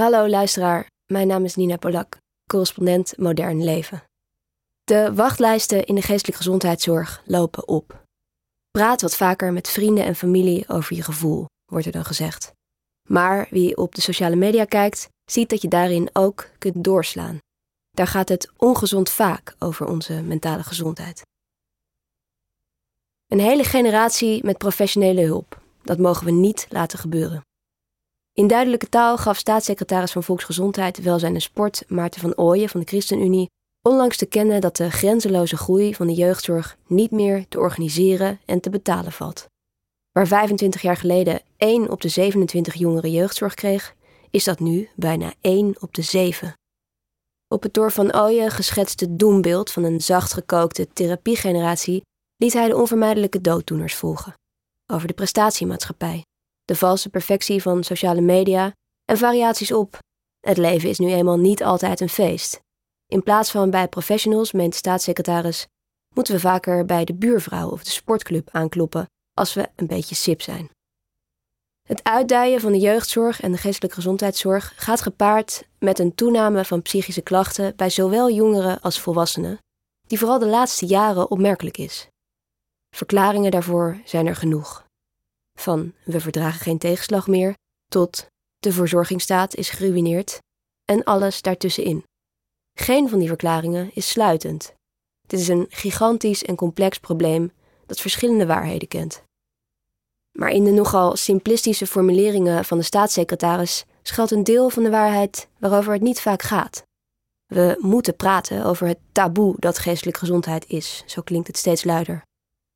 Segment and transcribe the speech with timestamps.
[0.00, 2.18] Hallo luisteraar, mijn naam is Nina Polak,
[2.50, 4.02] correspondent Modern Leven.
[4.84, 8.04] De wachtlijsten in de geestelijke gezondheidszorg lopen op.
[8.70, 12.52] Praat wat vaker met vrienden en familie over je gevoel, wordt er dan gezegd.
[13.08, 17.38] Maar wie op de sociale media kijkt, ziet dat je daarin ook kunt doorslaan.
[17.90, 21.22] Daar gaat het ongezond vaak over onze mentale gezondheid.
[23.26, 25.60] Een hele generatie met professionele hulp.
[25.82, 27.44] Dat mogen we niet laten gebeuren.
[28.36, 32.86] In duidelijke taal gaf staatssecretaris van Volksgezondheid, Welzijn en Sport Maarten van Ooyen van de
[32.86, 33.50] ChristenUnie
[33.82, 38.60] onlangs te kennen dat de grenzeloze groei van de jeugdzorg niet meer te organiseren en
[38.60, 39.46] te betalen valt.
[40.12, 43.94] Waar 25 jaar geleden 1 op de 27 jongeren jeugdzorg kreeg,
[44.30, 46.52] is dat nu bijna 1 op de 7.
[47.48, 52.02] Op het door Van Ooyen geschetste doembeeld van een zacht gekookte therapiegeneratie
[52.36, 54.34] liet hij de onvermijdelijke dooddoeners volgen.
[54.86, 56.24] Over de prestatiemaatschappij,
[56.66, 58.72] de valse perfectie van sociale media
[59.04, 59.98] en variaties op.
[60.40, 62.60] Het leven is nu eenmaal niet altijd een feest.
[63.06, 65.66] In plaats van bij professionals, meent de staatssecretaris,
[66.14, 70.42] moeten we vaker bij de buurvrouw of de sportclub aankloppen als we een beetje sip
[70.42, 70.70] zijn.
[71.88, 76.82] Het uitdijen van de jeugdzorg en de geestelijke gezondheidszorg gaat gepaard met een toename van
[76.82, 79.58] psychische klachten bij zowel jongeren als volwassenen,
[80.06, 82.08] die vooral de laatste jaren opmerkelijk is.
[82.96, 84.85] Verklaringen daarvoor zijn er genoeg.
[85.56, 87.54] Van we verdragen geen tegenslag meer
[87.88, 88.26] tot
[88.58, 90.38] de verzorgingsstaat is geruineerd
[90.84, 92.04] en alles daartussenin.
[92.78, 94.74] Geen van die verklaringen is sluitend.
[95.26, 97.52] Dit is een gigantisch en complex probleem
[97.86, 99.22] dat verschillende waarheden kent.
[100.38, 105.48] Maar in de nogal simplistische formuleringen van de staatssecretaris schuilt een deel van de waarheid
[105.58, 106.82] waarover het niet vaak gaat.
[107.46, 112.22] We moeten praten over het taboe dat geestelijke gezondheid is, zo klinkt het steeds luider.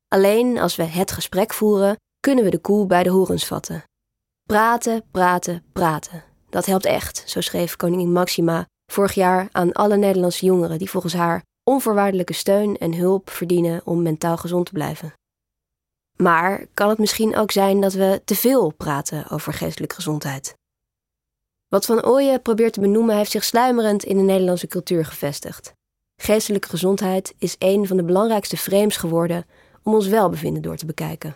[0.07, 3.83] Alleen als we het gesprek voeren, kunnen we de koe bij de horens vatten.
[4.43, 6.23] Praten, praten, praten.
[6.49, 11.13] Dat helpt echt, zo schreef koningin Maxima vorig jaar aan alle Nederlandse jongeren die volgens
[11.13, 15.13] haar onvoorwaardelijke steun en hulp verdienen om mentaal gezond te blijven.
[16.17, 20.53] Maar kan het misschien ook zijn dat we te veel praten over geestelijke gezondheid?
[21.67, 25.73] Wat Van Ooyen probeert te benoemen heeft zich sluimerend in de Nederlandse cultuur gevestigd.
[26.15, 29.45] Geestelijke gezondheid is een van de belangrijkste frames geworden
[29.83, 31.35] om ons welbevinden door te bekijken.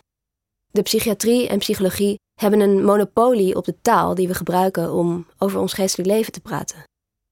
[0.75, 5.59] De psychiatrie en psychologie hebben een monopolie op de taal die we gebruiken om over
[5.59, 6.83] ons geestelijk leven te praten.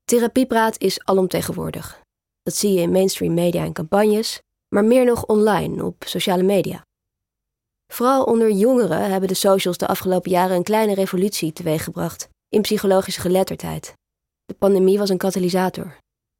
[0.06, 2.02] Therapiepraat is alomtegenwoordig.
[2.44, 4.40] Dat zie je in mainstream media en campagnes,
[4.76, 6.82] maar meer nog online op sociale media.
[7.92, 13.22] Vooral onder jongeren hebben de socials de afgelopen jaren een kleine revolutie teweeggebracht in psychologische
[13.22, 13.94] geletterdheid.
[14.46, 15.98] De pandemie was een katalysator.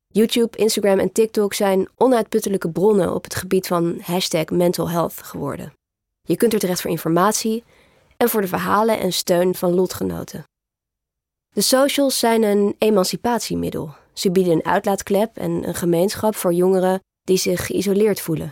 [0.08, 5.74] YouTube, Instagram en TikTok zijn onuitputtelijke bronnen op het gebied van hashtag mental health geworden.
[6.28, 7.64] Je kunt er terecht voor informatie
[8.18, 10.44] en voor de verhalen en steun van lotgenoten.
[11.56, 13.96] De socials zijn een emancipatiemiddel.
[14.14, 18.52] Ze bieden een uitlaatklep en een gemeenschap voor jongeren die zich geïsoleerd voelen.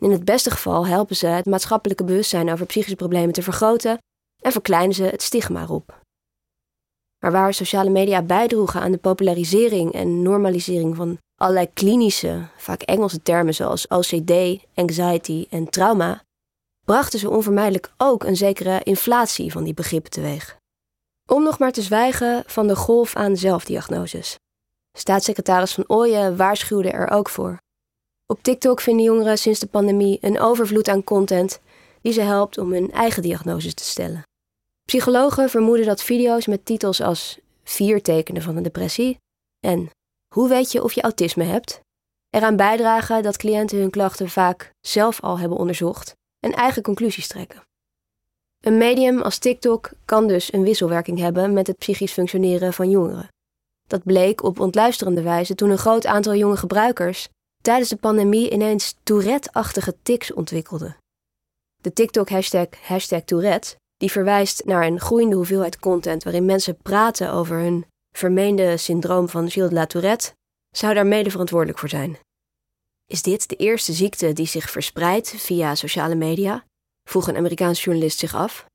[0.00, 3.98] In het beste geval helpen ze het maatschappelijke bewustzijn over psychische problemen te vergroten
[4.42, 6.02] en verkleinen ze het stigma erop.
[7.18, 13.22] Maar waar sociale media bijdroegen aan de popularisering en normalisering van allerlei klinische, vaak Engelse
[13.22, 14.32] termen zoals OCD,
[14.74, 16.23] anxiety en trauma,
[16.84, 20.56] brachten ze onvermijdelijk ook een zekere inflatie van die begrippen teweeg.
[21.30, 24.38] Om nog maar te zwijgen van de golf aan zelfdiagnoses.
[24.98, 27.58] Staatssecretaris Van Ooyen waarschuwde er ook voor.
[28.26, 31.60] Op TikTok vinden jongeren sinds de pandemie een overvloed aan content
[32.00, 34.22] die ze helpt om hun eigen diagnoses te stellen.
[34.84, 39.16] Psychologen vermoeden dat video's met titels als vier tekenen van een depressie
[39.66, 39.90] en
[40.34, 41.80] hoe weet je of je autisme hebt,
[42.30, 47.62] eraan bijdragen dat cliënten hun klachten vaak zelf al hebben onderzocht en eigen conclusies trekken.
[48.60, 53.28] Een medium als TikTok kan dus een wisselwerking hebben met het psychisch functioneren van jongeren.
[53.88, 57.28] Dat bleek op ontluisterende wijze toen een groot aantal jonge gebruikers
[57.62, 60.96] tijdens de pandemie ineens Tourette-achtige tics ontwikkelde.
[61.82, 67.56] De TikTok-hashtag hashtag Tourette die verwijst naar een groeiende hoeveelheid content waarin mensen praten over
[67.58, 70.32] hun vermeende syndroom van Gilles de la Tourette,
[70.70, 72.16] zou daar mede verantwoordelijk voor zijn.
[73.06, 76.64] Is dit de eerste ziekte die zich verspreidt via sociale media?
[77.08, 78.66] vroeg een Amerikaanse journalist zich af.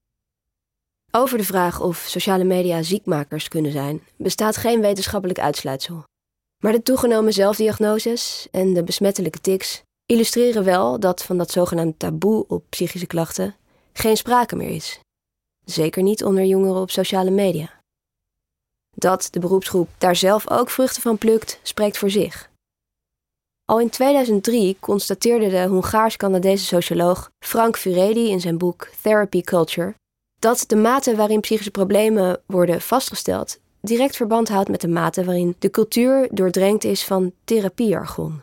[1.11, 6.03] Over de vraag of sociale media ziekmakers kunnen zijn, bestaat geen wetenschappelijk uitsluitsel.
[6.63, 12.45] Maar de toegenomen zelfdiagnoses en de besmettelijke tics illustreren wel dat van dat zogenaamde taboe
[12.47, 13.55] op psychische klachten
[13.93, 14.99] geen sprake meer is.
[15.65, 17.81] Zeker niet onder jongeren op sociale media.
[18.95, 22.48] Dat de beroepsgroep daar zelf ook vruchten van plukt, spreekt voor zich.
[23.69, 29.93] Al in 2003 constateerde de Hongaars-Canadese socioloog Frank Furedi in zijn boek Therapy Culture
[30.39, 35.55] dat de mate waarin psychische problemen worden vastgesteld direct verband houdt met de mate waarin
[35.59, 38.41] de cultuur doordrenkt is van therapiejargon.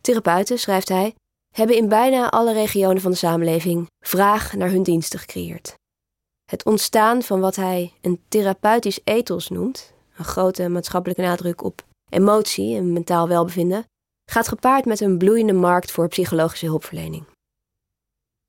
[0.00, 1.14] Therapeuten, schrijft hij,
[1.54, 5.74] hebben in bijna alle regionen van de samenleving vraag naar hun diensten gecreëerd.
[6.50, 12.76] Het ontstaan van wat hij een therapeutisch ethos noemt, een grote maatschappelijke nadruk op emotie
[12.76, 13.84] en mentaal welbevinden,
[14.30, 17.24] gaat gepaard met een bloeiende markt voor psychologische hulpverlening.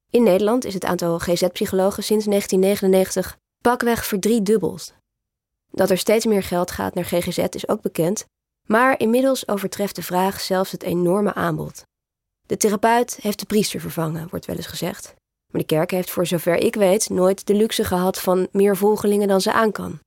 [0.10, 4.94] In Nederland is het aantal GZ-psychologen sinds 1999 pakweg verdriedubbeld.
[5.72, 8.26] Dat er steeds meer geld gaat naar GGZ is ook bekend,
[8.68, 11.84] maar inmiddels overtreft de vraag zelfs het enorme aanbod.
[12.48, 15.14] De therapeut heeft de priester vervangen, wordt wel eens gezegd.
[15.52, 19.28] Maar de kerk heeft voor zover ik weet nooit de luxe gehad van meer volgelingen
[19.28, 20.00] dan ze aan kan.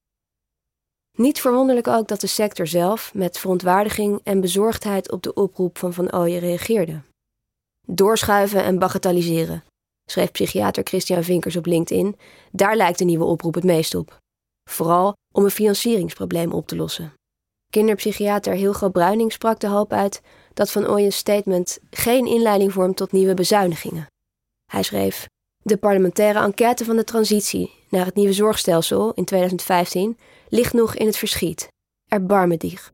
[1.19, 5.93] Niet verwonderlijk ook dat de sector zelf met verontwaardiging en bezorgdheid op de oproep van
[5.93, 7.03] Van Ooyen reageerde.
[7.87, 9.65] Doorschuiven en bagatelliseren,
[10.11, 12.17] schreef psychiater Christian Vinkers op LinkedIn,
[12.53, 14.19] daar lijkt de nieuwe oproep het meest op.
[14.71, 17.13] Vooral om een financieringsprobleem op te lossen.
[17.71, 20.23] Kinderpsychiater Hilgo Bruining sprak de hoop uit
[20.55, 24.07] dat Van Ooyen's statement geen inleiding vormt tot nieuwe bezuinigingen.
[24.73, 25.27] Hij schreef:
[25.63, 30.19] De parlementaire enquête van de transitie naar het nieuwe zorgstelsel in 2015
[30.49, 31.69] ligt nog in het verschiet.
[32.09, 32.93] Erbarmedig.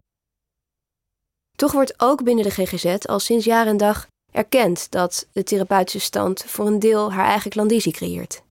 [1.57, 6.01] Toch wordt ook binnen de GGZ al sinds jaar en dag erkend dat de therapeutische
[6.01, 8.43] stand voor een deel haar eigen klandizie creëert.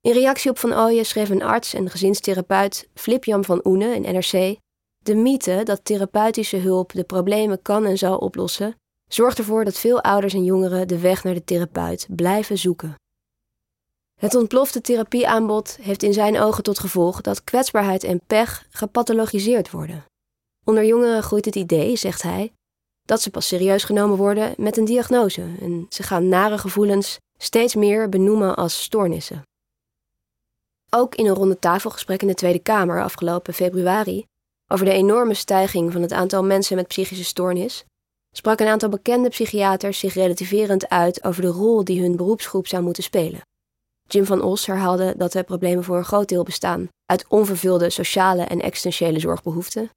[0.00, 4.56] In reactie op Van Ooyen schreef een arts en gezinstherapeut Flip-Jan van Oene in NRC
[4.98, 8.76] de mythe dat therapeutische hulp de problemen kan en zal oplossen,
[9.10, 12.94] zorgt ervoor dat veel ouders en jongeren de weg naar de therapeut blijven zoeken.
[14.18, 20.04] Het ontplofte therapieaanbod heeft in zijn ogen tot gevolg dat kwetsbaarheid en pech gepathologiseerd worden.
[20.64, 22.52] Onder jongeren groeit het idee, zegt hij,
[23.02, 27.74] dat ze pas serieus genomen worden met een diagnose en ze gaan nare gevoelens steeds
[27.74, 29.42] meer benoemen als stoornissen.
[30.90, 34.24] Ook in een ronde tafelgesprek in de Tweede Kamer afgelopen februari
[34.68, 37.84] over de enorme stijging van het aantal mensen met psychische stoornis,
[38.36, 42.82] sprak een aantal bekende psychiaters zich relativerend uit over de rol die hun beroepsgroep zou
[42.82, 43.40] moeten spelen.
[44.08, 48.42] Jim van Os herhaalde dat de problemen voor een groot deel bestaan uit onvervulde sociale
[48.42, 49.90] en existentiële zorgbehoeften.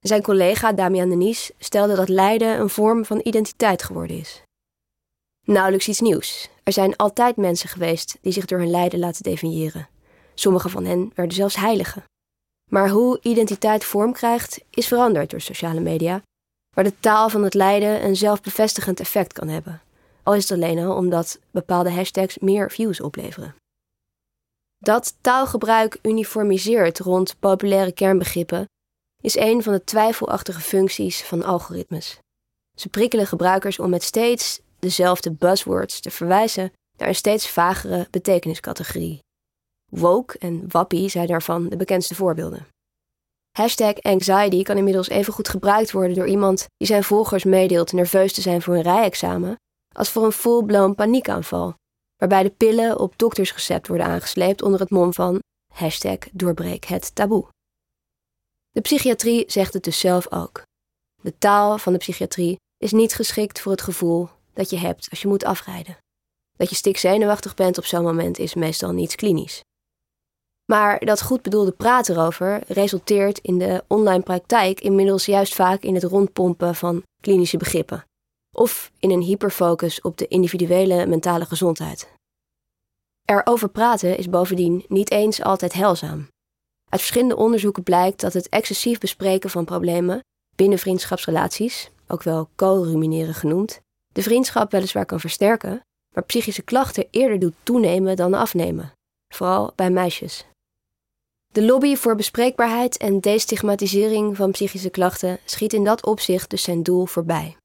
[0.00, 4.42] Zijn collega Damian Denies stelde dat lijden een vorm van identiteit geworden is.
[5.46, 6.48] Nauwelijks iets nieuws.
[6.62, 9.88] Er zijn altijd mensen geweest die zich door hun lijden laten definiëren.
[10.34, 12.04] Sommige van hen werden zelfs heiligen.
[12.70, 16.22] Maar hoe identiteit vorm krijgt, is veranderd door sociale media,
[16.74, 19.80] waar de taal van het lijden een zelfbevestigend effect kan hebben.
[20.26, 23.54] Al is het alleen al omdat bepaalde hashtags meer views opleveren.
[24.78, 28.68] Dat taalgebruik uniformiseert rond populaire kernbegrippen
[29.22, 32.18] is een van de twijfelachtige functies van algoritmes.
[32.76, 39.18] Ze prikkelen gebruikers om met steeds dezelfde buzzwords te verwijzen naar een steeds vagere betekeniscategorie.
[39.90, 42.66] Woke en wappie zijn daarvan de bekendste voorbeelden.
[43.52, 48.32] Hashtag anxiety kan inmiddels even goed gebruikt worden door iemand die zijn volgers meedeelt nerveus
[48.32, 49.56] te zijn voor een rijexamen,
[49.96, 51.74] als voor een full-blown paniekaanval,
[52.16, 55.38] waarbij de pillen op doktersrecept worden aangesleept onder het mom van
[55.74, 57.46] hashtag doorbreek het taboe.
[58.70, 60.62] De psychiatrie zegt het dus zelf ook.
[61.22, 65.22] De taal van de psychiatrie is niet geschikt voor het gevoel dat je hebt als
[65.22, 65.96] je moet afrijden.
[66.56, 69.60] Dat je stikzenuwachtig bent op zo'n moment is meestal niets klinisch.
[70.72, 75.94] Maar dat goed bedoelde praten erover resulteert in de online praktijk inmiddels juist vaak in
[75.94, 78.04] het rondpompen van klinische begrippen.
[78.58, 82.08] Of in een hyperfocus op de individuele mentale gezondheid.
[83.24, 86.28] Erover praten is bovendien niet eens altijd heilzaam.
[86.88, 90.20] Uit verschillende onderzoeken blijkt dat het excessief bespreken van problemen
[90.54, 93.80] binnen vriendschapsrelaties, ook wel co-rumineren genoemd,
[94.12, 95.80] de vriendschap weliswaar kan versterken,
[96.14, 98.92] maar psychische klachten eerder doet toenemen dan afnemen,
[99.34, 100.46] vooral bij meisjes.
[101.52, 106.82] De lobby voor bespreekbaarheid en destigmatisering van psychische klachten schiet in dat opzicht dus zijn
[106.82, 107.56] doel voorbij.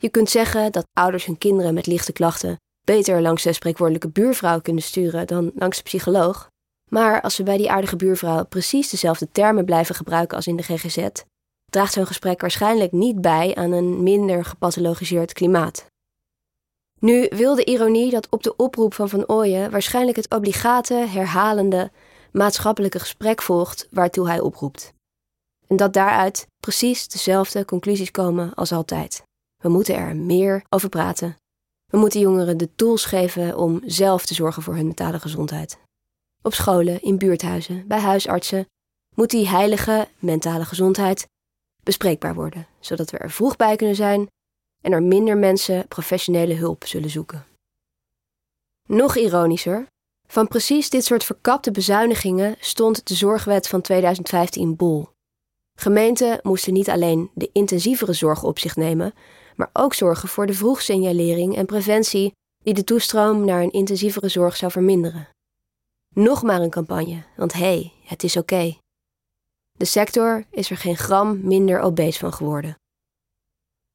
[0.00, 4.60] Je kunt zeggen dat ouders hun kinderen met lichte klachten beter langs de spreekwoordelijke buurvrouw
[4.60, 6.48] kunnen sturen dan langs de psycholoog.
[6.90, 10.62] Maar als ze bij die aardige buurvrouw precies dezelfde termen blijven gebruiken als in de
[10.62, 11.08] GGZ,
[11.70, 15.86] draagt zo'n gesprek waarschijnlijk niet bij aan een minder gepathologiseerd klimaat.
[16.98, 21.90] Nu wil de ironie dat op de oproep van Van Ooyen waarschijnlijk het obligate, herhalende
[22.32, 24.92] maatschappelijke gesprek volgt waartoe hij oproept.
[25.66, 29.22] En dat daaruit precies dezelfde conclusies komen als altijd.
[29.60, 31.36] We moeten er meer over praten.
[31.86, 35.78] We moeten jongeren de tools geven om zelf te zorgen voor hun mentale gezondheid.
[36.42, 38.66] Op scholen, in buurthuizen, bij huisartsen
[39.14, 41.28] moet die heilige mentale gezondheid
[41.82, 44.28] bespreekbaar worden, zodat we er vroeg bij kunnen zijn
[44.80, 47.46] en er minder mensen professionele hulp zullen zoeken.
[48.86, 49.86] Nog ironischer,
[50.30, 55.08] Van precies dit soort verkapte bezuinigingen stond de zorgwet van 2015 bol.
[55.74, 59.14] Gemeenten moesten niet alleen de intensievere zorg op zich nemen,
[59.60, 62.32] maar ook zorgen voor de vroegsignalering en preventie
[62.64, 65.28] die de toestroom naar een intensievere zorg zou verminderen.
[66.14, 68.76] Nog maar een campagne, want hé, hey, het is oké.
[69.78, 72.74] De sector is er geen gram minder obese van geworden.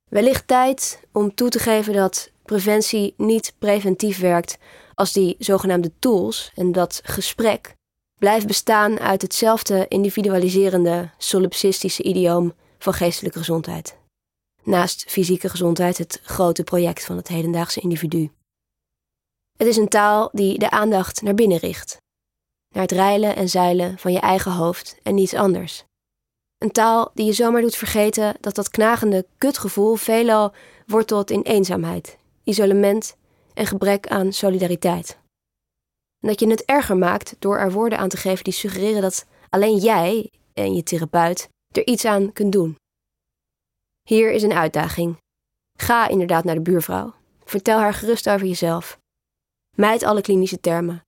[0.10, 4.58] Wellicht tijd om toe te geven dat preventie niet preventief werkt
[4.94, 7.76] als die zogenaamde tools en dat gesprek
[8.20, 14.04] blijft bestaan uit hetzelfde individualiserende, solipsistische idioom van geestelijke gezondheid.
[14.66, 18.32] Naast fysieke gezondheid het grote project van het hedendaagse individu.
[19.58, 21.98] Het is een taal die de aandacht naar binnen richt,
[22.74, 25.84] naar het reilen en zeilen van je eigen hoofd en niets anders.
[26.58, 30.54] Een taal die je zomaar doet vergeten dat dat knagende kutgevoel veelal
[30.86, 33.16] wortelt in eenzaamheid, isolement
[33.54, 35.18] en gebrek aan solidariteit.
[36.20, 39.26] En dat je het erger maakt door er woorden aan te geven die suggereren dat
[39.50, 42.78] alleen jij en je therapeut er iets aan kunt doen.
[44.10, 45.18] Hier is een uitdaging.
[45.78, 47.14] Ga inderdaad naar de buurvrouw.
[47.44, 49.00] Vertel haar gerust over jezelf.
[49.76, 51.04] Mijd alle klinische termen.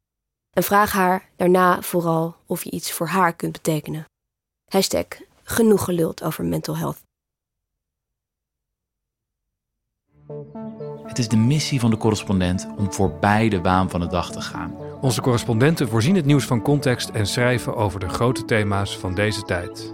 [0.51, 4.05] En vraag haar daarna vooral of je iets voor haar kunt betekenen.
[4.71, 5.05] Hashtag
[5.43, 7.03] genoeg geluld over mental health.
[11.03, 14.41] Het is de missie van de correspondent om voorbij de waan van de dag te
[14.41, 14.75] gaan.
[15.01, 19.41] Onze correspondenten voorzien het nieuws van context en schrijven over de grote thema's van deze
[19.41, 19.93] tijd.